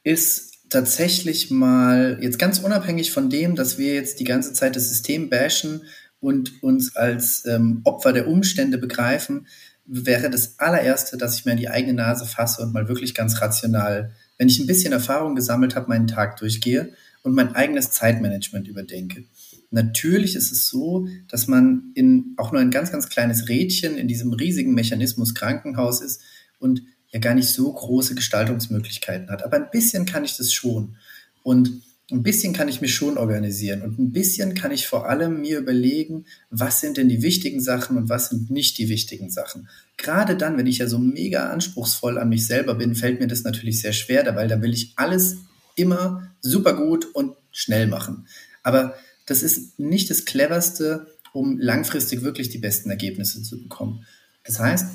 [0.03, 4.89] ist tatsächlich mal, jetzt ganz unabhängig von dem, dass wir jetzt die ganze Zeit das
[4.89, 5.83] System bashen,
[6.27, 9.47] und uns als ähm, Opfer der Umstände begreifen,
[9.85, 13.41] wäre das allererste, dass ich mir in die eigene Nase fasse und mal wirklich ganz
[13.41, 18.67] rational, wenn ich ein bisschen Erfahrung gesammelt habe, meinen Tag durchgehe und mein eigenes Zeitmanagement
[18.67, 19.23] überdenke.
[19.71, 24.09] Natürlich ist es so, dass man in auch nur ein ganz, ganz kleines Rädchen in
[24.09, 26.23] diesem riesigen Mechanismus Krankenhaus ist
[26.59, 29.45] und ja gar nicht so große Gestaltungsmöglichkeiten hat.
[29.45, 30.97] Aber ein bisschen kann ich das schon.
[31.45, 35.41] Und ein bisschen kann ich mich schon organisieren und ein bisschen kann ich vor allem
[35.41, 39.69] mir überlegen, was sind denn die wichtigen Sachen und was sind nicht die wichtigen Sachen.
[39.97, 43.43] Gerade dann, wenn ich ja so mega anspruchsvoll an mich selber bin, fällt mir das
[43.43, 45.39] natürlich sehr schwer, weil da will ich alles
[45.75, 48.27] immer super gut und schnell machen.
[48.63, 48.95] Aber
[49.27, 54.07] das ist nicht das cleverste, um langfristig wirklich die besten Ergebnisse zu bekommen.
[54.45, 54.87] Das heißt,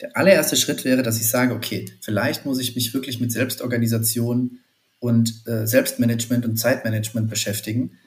[0.00, 4.60] der allererste Schritt wäre, dass ich sage, okay, vielleicht muss ich mich wirklich mit Selbstorganisation
[5.00, 7.98] und äh, Selbstmanagement und Zeitmanagement beschäftigen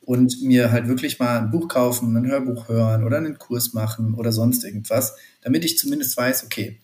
[0.00, 4.14] und mir halt wirklich mal ein Buch kaufen, ein Hörbuch hören oder einen Kurs machen
[4.14, 6.80] oder sonst irgendwas, damit ich zumindest weiß, okay,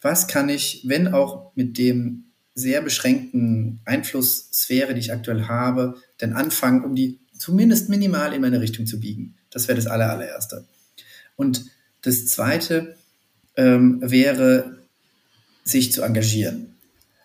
[0.00, 6.32] was kann ich, wenn auch mit dem sehr beschränkten Einflusssphäre, die ich aktuell habe, denn
[6.34, 9.34] anfangen, um die zumindest minimal in meine Richtung zu biegen.
[9.50, 10.66] Das wäre das allererste.
[11.36, 11.64] Und
[12.02, 12.96] Das Zweite
[13.56, 14.78] ähm, wäre,
[15.64, 16.71] sich zu engagieren.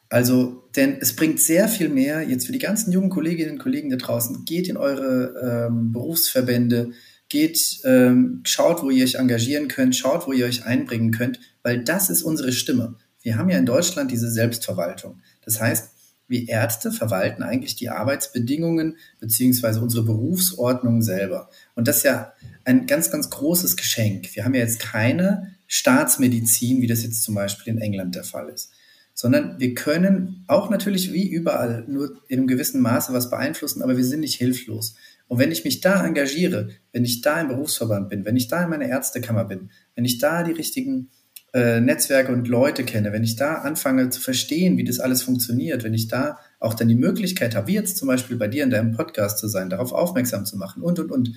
[0.09, 3.89] Also, denn es bringt sehr viel mehr, jetzt für die ganzen jungen Kolleginnen und Kollegen
[3.89, 6.91] da draußen, geht in eure ähm, Berufsverbände,
[7.29, 11.83] geht, ähm, schaut, wo ihr euch engagieren könnt, schaut, wo ihr euch einbringen könnt, weil
[11.83, 12.95] das ist unsere Stimme.
[13.21, 15.19] Wir haben ja in Deutschland diese Selbstverwaltung.
[15.43, 15.89] Das heißt,
[16.29, 21.49] wir Ärzte verwalten eigentlich die Arbeitsbedingungen beziehungsweise unsere Berufsordnung selber.
[21.75, 22.33] Und das ist ja
[22.65, 24.35] ein ganz, ganz großes Geschenk.
[24.35, 28.49] Wir haben ja jetzt keine Staatsmedizin, wie das jetzt zum Beispiel in England der Fall
[28.49, 28.71] ist,
[29.19, 33.97] sondern wir können auch natürlich wie überall nur in einem gewissen Maße was beeinflussen, aber
[33.97, 34.93] wir sind nicht hilflos.
[35.27, 38.63] Und wenn ich mich da engagiere, wenn ich da im Berufsverband bin, wenn ich da
[38.63, 41.09] in meiner Ärztekammer bin, wenn ich da die richtigen
[41.51, 45.83] äh, Netzwerke und Leute kenne, wenn ich da anfange zu verstehen, wie das alles funktioniert,
[45.83, 48.69] wenn ich da auch dann die Möglichkeit habe, wie jetzt zum Beispiel bei dir in
[48.69, 51.31] deinem Podcast zu sein, darauf aufmerksam zu machen und, und, und.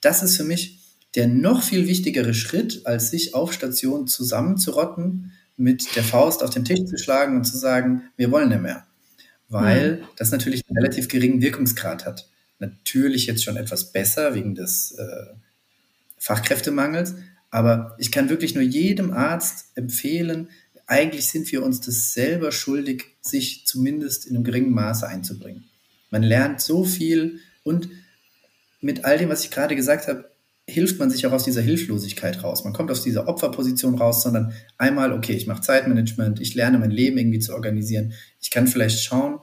[0.00, 0.80] Das ist für mich
[1.14, 6.64] der noch viel wichtigere Schritt, als sich auf Station zusammenzurotten, mit der Faust auf den
[6.64, 8.86] Tisch zu schlagen und zu sagen, wir wollen nicht mehr.
[9.48, 10.04] Weil mhm.
[10.16, 12.28] das natürlich einen relativ geringen Wirkungsgrad hat.
[12.58, 15.34] Natürlich jetzt schon etwas besser wegen des äh,
[16.18, 17.14] Fachkräftemangels,
[17.50, 20.48] aber ich kann wirklich nur jedem Arzt empfehlen,
[20.86, 25.64] eigentlich sind wir uns das selber schuldig, sich zumindest in einem geringen Maße einzubringen.
[26.10, 27.88] Man lernt so viel und
[28.80, 30.29] mit all dem, was ich gerade gesagt habe,
[30.70, 32.64] hilft man sich auch aus dieser Hilflosigkeit raus.
[32.64, 36.90] Man kommt aus dieser Opferposition raus, sondern einmal, okay, ich mache Zeitmanagement, ich lerne mein
[36.90, 38.12] Leben irgendwie zu organisieren.
[38.40, 39.38] Ich kann vielleicht schauen,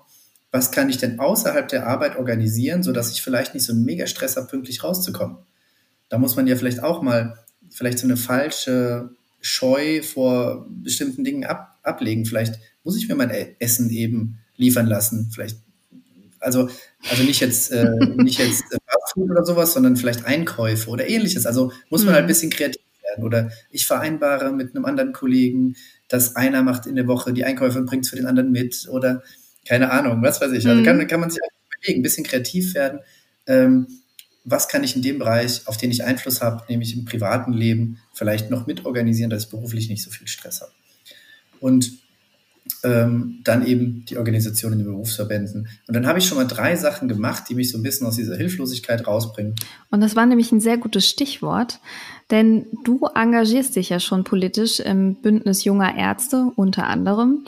[0.52, 4.38] was kann ich denn außerhalb der Arbeit organisieren, sodass ich vielleicht nicht so einen Mega-Stress
[4.38, 5.38] habe, pünktlich rauszukommen.
[6.10, 7.38] Da muss man ja vielleicht auch mal
[7.70, 9.12] vielleicht so eine falsche
[9.42, 12.26] Scheu vor bestimmten Dingen ab, ablegen.
[12.26, 15.30] Vielleicht muss ich mir mein e-, Essen eben liefern lassen.
[15.34, 15.60] Vielleicht,
[16.40, 16.70] also,
[17.10, 18.78] also nicht jetzt, äh, nicht jetzt äh,
[19.20, 21.46] oder sowas, sondern vielleicht Einkäufe oder ähnliches.
[21.46, 22.30] Also muss man halt ein mhm.
[22.30, 23.24] bisschen kreativ werden.
[23.24, 25.76] Oder ich vereinbare mit einem anderen Kollegen,
[26.08, 28.88] dass einer macht in der Woche die Einkäufe und bringt es für den anderen mit.
[28.90, 29.24] Oder
[29.68, 30.68] keine Ahnung, was weiß ich.
[30.68, 30.86] Also mhm.
[30.86, 33.00] kann, kann man sich einfach überlegen, ein bisschen kreativ werden.
[33.48, 33.88] Ähm,
[34.44, 38.00] was kann ich in dem Bereich, auf den ich Einfluss habe, nämlich im privaten Leben,
[38.14, 40.72] vielleicht noch mitorganisieren, dass ich beruflich nicht so viel Stress habe.
[41.60, 41.92] Und
[42.84, 45.68] ähm, dann eben die Organisation in den Berufsverbänden.
[45.88, 48.16] Und dann habe ich schon mal drei Sachen gemacht, die mich so ein bisschen aus
[48.16, 49.56] dieser Hilflosigkeit rausbringen.
[49.90, 51.80] Und das war nämlich ein sehr gutes Stichwort,
[52.32, 57.46] denn du engagierst dich ja schon politisch im Bündnis junger Ärzte unter anderem.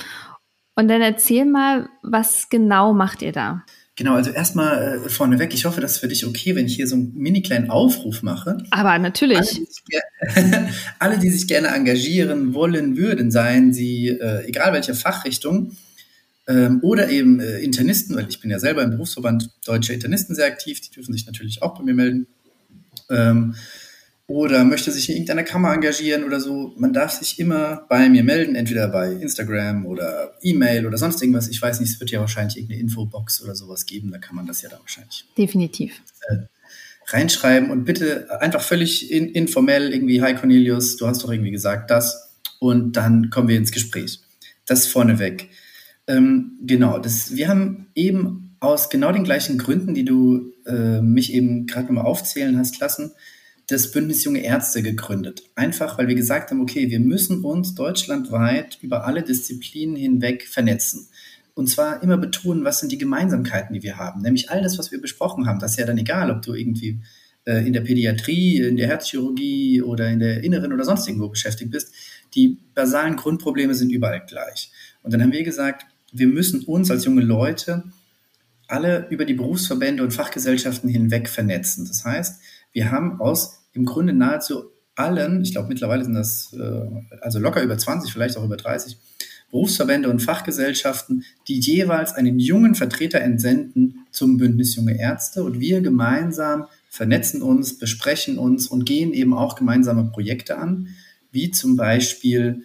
[0.75, 3.63] Und dann erzähl mal, was genau macht ihr da?
[3.99, 6.87] Genau, also erstmal äh, vorneweg, ich hoffe, das ist für dich okay, wenn ich hier
[6.87, 8.57] so einen mini kleinen Aufruf mache.
[8.71, 9.37] Aber natürlich.
[9.37, 10.67] Alle, die,
[10.99, 15.75] alle, die sich gerne engagieren wollen würden, seien sie, äh, egal welche Fachrichtung,
[16.47, 20.47] ähm, oder eben äh, Internisten, weil ich bin ja selber im Berufsverband Deutsche Internisten sehr
[20.47, 22.27] aktiv, die dürfen sich natürlich auch bei mir melden.
[23.09, 23.55] Ähm,
[24.29, 28.23] oder möchte sich in irgendeiner Kammer engagieren oder so, man darf sich immer bei mir
[28.23, 31.47] melden, entweder bei Instagram oder E-Mail oder sonst irgendwas.
[31.47, 34.45] Ich weiß nicht, es wird ja wahrscheinlich irgendeine Infobox oder sowas geben, da kann man
[34.45, 35.25] das ja dann wahrscheinlich.
[35.35, 35.99] Definitiv.
[36.27, 36.43] Äh,
[37.07, 41.89] reinschreiben und bitte einfach völlig in, informell irgendwie, hi Cornelius, du hast doch irgendwie gesagt
[41.89, 44.19] das und dann kommen wir ins Gespräch.
[44.67, 45.49] Das vorneweg.
[46.05, 51.33] Ähm, genau, das, wir haben eben aus genau den gleichen Gründen, die du äh, mich
[51.33, 53.11] eben gerade nochmal aufzählen hast lassen,
[53.69, 55.43] das Bündnis Junge Ärzte gegründet.
[55.55, 61.07] Einfach, weil wir gesagt haben, okay, wir müssen uns deutschlandweit über alle Disziplinen hinweg vernetzen.
[61.53, 64.21] Und zwar immer betonen, was sind die Gemeinsamkeiten, die wir haben.
[64.21, 65.59] Nämlich all das, was wir besprochen haben.
[65.59, 67.01] Das ist ja dann egal, ob du irgendwie
[67.45, 71.71] äh, in der Pädiatrie, in der Herzchirurgie oder in der Inneren oder sonst irgendwo beschäftigt
[71.71, 71.93] bist.
[72.33, 74.71] Die basalen Grundprobleme sind überall gleich.
[75.03, 77.83] Und dann haben wir gesagt, wir müssen uns als junge Leute
[78.67, 81.87] alle über die Berufsverbände und Fachgesellschaften hinweg vernetzen.
[81.87, 82.39] Das heißt,
[82.71, 86.81] wir haben aus im Grunde nahezu allen, ich glaube mittlerweile sind das äh,
[87.21, 88.97] also locker über 20, vielleicht auch über 30,
[89.51, 95.43] Berufsverbände und Fachgesellschaften, die jeweils einen jungen Vertreter entsenden zum Bündnis Junge Ärzte.
[95.43, 100.89] Und wir gemeinsam vernetzen uns, besprechen uns und gehen eben auch gemeinsame Projekte an,
[101.31, 102.63] wie zum Beispiel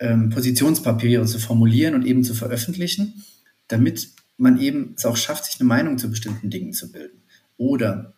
[0.00, 3.24] ähm, Positionspapiere zu formulieren und eben zu veröffentlichen,
[3.68, 7.22] damit man eben es auch schafft, sich eine Meinung zu bestimmten Dingen zu bilden.
[7.56, 8.14] Oder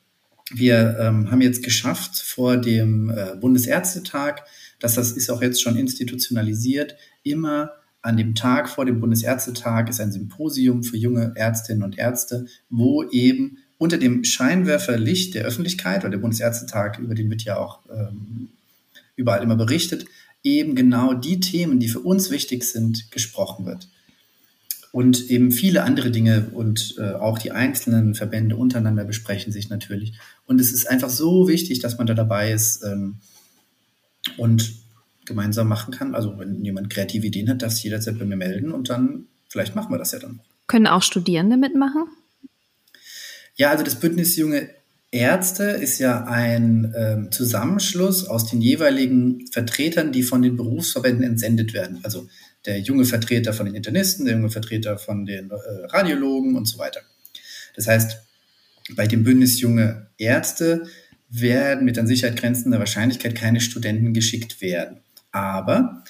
[0.51, 4.43] wir ähm, haben jetzt geschafft vor dem äh, Bundesärztetag,
[4.79, 7.71] dass das ist auch jetzt schon institutionalisiert, immer
[8.03, 13.03] an dem Tag vor dem Bundesärztetag ist ein Symposium für junge Ärztinnen und Ärzte, wo
[13.05, 18.49] eben unter dem Scheinwerferlicht der Öffentlichkeit, weil der Bundesärztetag, über den wird ja auch ähm,
[19.17, 20.05] überall immer berichtet,
[20.43, 23.89] eben genau die Themen, die für uns wichtig sind, gesprochen wird
[24.95, 30.13] und eben viele andere Dinge und äh, auch die einzelnen Verbände untereinander besprechen sich natürlich.
[30.47, 32.85] Und es ist einfach so wichtig, dass man da dabei ist.
[32.85, 33.17] Ähm,
[34.37, 34.77] und
[35.25, 36.15] gemeinsam machen kann.
[36.15, 39.75] Also wenn jemand kreative Ideen hat, darf sich jederzeit bei mir melden und dann vielleicht
[39.75, 40.41] machen wir das ja dann.
[40.69, 42.05] Können auch Studierende mitmachen?
[43.57, 44.71] Ja, also das Bündnis Junge
[45.11, 51.73] Ärzte ist ja ein ähm, Zusammenschluss aus den jeweiligen Vertretern, die von den Berufsverbänden entsendet
[51.73, 52.01] werden.
[52.03, 52.29] Also
[52.67, 55.55] der junge Vertreter von den Internisten, der junge Vertreter von den äh,
[55.87, 57.01] Radiologen und so weiter.
[57.77, 58.19] Das heißt,
[58.97, 60.87] bei dem Bündnis Junge Ärzte
[61.31, 65.01] werden mit an Sicherheit grenzender Wahrscheinlichkeit keine Studenten geschickt werden.
[65.33, 66.05] Aber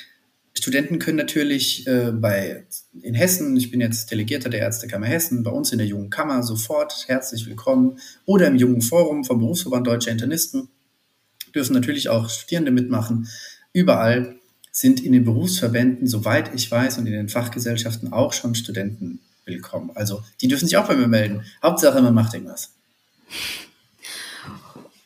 [0.52, 2.66] Studenten können natürlich äh, bei
[3.02, 6.42] in Hessen, ich bin jetzt Delegierter der Ärztekammer Hessen, bei uns in der Jungen Kammer
[6.42, 10.68] sofort herzlich willkommen oder im Jungen Forum vom Berufsverband Deutscher Internisten
[11.54, 13.28] dürfen natürlich auch Studierende mitmachen.
[13.72, 14.36] Überall
[14.74, 19.92] sind in den Berufsverbänden, soweit ich weiß, und in den Fachgesellschaften auch schon Studenten willkommen.
[19.94, 21.42] Also die dürfen sich auch bei mir melden.
[21.62, 22.74] Hauptsache, man macht irgendwas.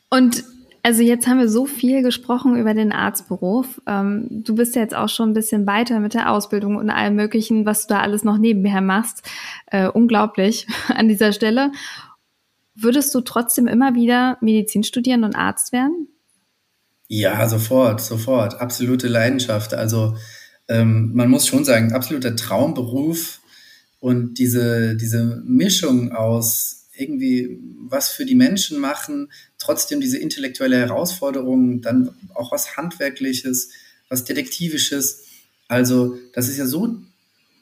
[0.08, 0.42] Und
[0.82, 3.82] also jetzt haben wir so viel gesprochen über den Arztberuf.
[3.86, 7.14] Ähm, du bist ja jetzt auch schon ein bisschen weiter mit der Ausbildung und allem
[7.14, 9.28] Möglichen, was du da alles noch nebenher machst.
[9.66, 11.72] Äh, unglaublich an dieser Stelle.
[12.74, 16.08] Würdest du trotzdem immer wieder Medizin studieren und Arzt werden?
[17.08, 18.60] Ja, sofort, sofort.
[18.60, 19.74] Absolute Leidenschaft.
[19.74, 20.16] Also
[20.68, 23.40] ähm, man muss schon sagen, absoluter Traumberuf
[24.00, 31.80] und diese, diese Mischung aus irgendwie was für die Menschen machen, trotzdem diese intellektuelle Herausforderung,
[31.80, 33.70] dann auch was Handwerkliches,
[34.08, 35.24] was Detektivisches.
[35.68, 36.98] Also das ist ja so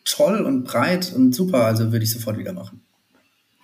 [0.05, 2.81] toll und breit und super, also würde ich sofort wieder machen.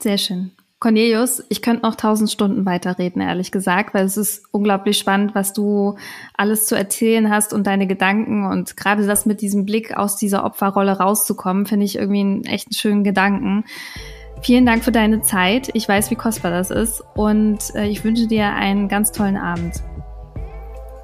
[0.00, 0.52] Sehr schön.
[0.82, 5.52] Cornelius, ich könnte noch tausend Stunden weiterreden, ehrlich gesagt, weil es ist unglaublich spannend, was
[5.52, 5.94] du
[6.36, 10.44] alles zu erzählen hast und deine Gedanken und gerade das mit diesem Blick aus dieser
[10.44, 13.62] Opferrolle rauszukommen, finde ich irgendwie einen echt schönen Gedanken.
[14.40, 15.70] Vielen Dank für deine Zeit.
[15.72, 19.76] Ich weiß, wie kostbar das ist und äh, ich wünsche dir einen ganz tollen Abend.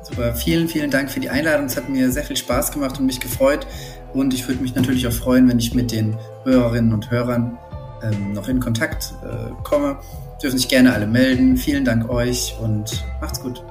[0.03, 1.67] Super, vielen, vielen Dank für die Einladung.
[1.67, 3.65] Es hat mir sehr viel Spaß gemacht und mich gefreut.
[4.13, 7.59] Und ich würde mich natürlich auch freuen, wenn ich mit den Hörerinnen und Hörern
[8.03, 9.99] ähm, noch in Kontakt äh, komme.
[10.43, 11.57] Dürfen sich gerne alle melden.
[11.57, 13.63] Vielen Dank euch und macht's gut.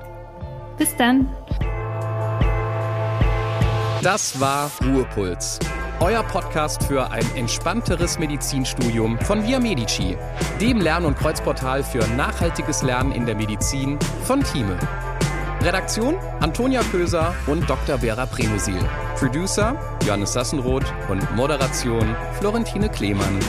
[0.77, 1.27] Bis dann.
[4.01, 5.59] Das war Ruhepuls
[5.99, 10.15] euer Podcast für ein entspannteres Medizinstudium von Via Medici,
[10.61, 14.77] dem Lern- und Kreuzportal für nachhaltiges Lernen in der Medizin von Thieme.
[15.61, 17.97] Redaktion Antonia Köser und Dr.
[17.97, 18.79] Vera Premusil.
[19.15, 23.39] Producer Johannes Sassenroth und Moderation Florentine Klemann.